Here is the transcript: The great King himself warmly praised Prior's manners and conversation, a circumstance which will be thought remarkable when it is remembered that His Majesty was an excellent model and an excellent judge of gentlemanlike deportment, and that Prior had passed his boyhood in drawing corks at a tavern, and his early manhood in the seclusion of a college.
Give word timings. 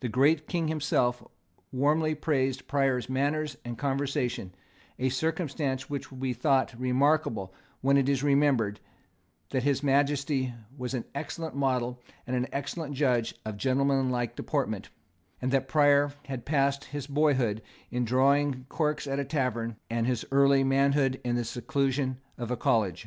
The 0.00 0.08
great 0.08 0.48
King 0.48 0.66
himself 0.66 1.22
warmly 1.70 2.16
praised 2.16 2.66
Prior's 2.66 3.08
manners 3.08 3.56
and 3.64 3.78
conversation, 3.78 4.52
a 4.98 5.08
circumstance 5.08 5.88
which 5.88 6.10
will 6.10 6.18
be 6.18 6.32
thought 6.32 6.74
remarkable 6.76 7.54
when 7.80 7.96
it 7.96 8.08
is 8.08 8.24
remembered 8.24 8.80
that 9.50 9.62
His 9.62 9.84
Majesty 9.84 10.52
was 10.76 10.94
an 10.94 11.04
excellent 11.14 11.54
model 11.54 12.02
and 12.26 12.34
an 12.34 12.48
excellent 12.52 12.94
judge 12.96 13.36
of 13.44 13.56
gentlemanlike 13.56 14.34
deportment, 14.34 14.88
and 15.40 15.52
that 15.52 15.68
Prior 15.68 16.12
had 16.24 16.44
passed 16.44 16.86
his 16.86 17.06
boyhood 17.06 17.62
in 17.88 18.04
drawing 18.04 18.64
corks 18.68 19.06
at 19.06 19.20
a 19.20 19.24
tavern, 19.24 19.76
and 19.88 20.08
his 20.08 20.26
early 20.32 20.64
manhood 20.64 21.20
in 21.22 21.36
the 21.36 21.44
seclusion 21.44 22.20
of 22.36 22.50
a 22.50 22.56
college. 22.56 23.06